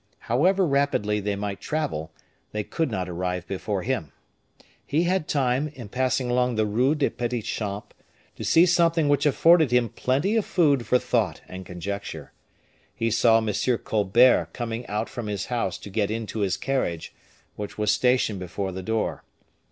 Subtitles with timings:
[0.21, 2.11] However rapidly they might travel,
[2.53, 4.11] they could not arrive before him.
[4.83, 7.93] He had time, in passing along the Rue des Petits Champs,
[8.35, 12.31] to see something which afforded him plenty of food for thought and conjecture.
[12.95, 13.53] He saw M.
[13.83, 17.13] Colbert coming out from his house to get into his carriage,
[17.55, 19.23] which was stationed before the door.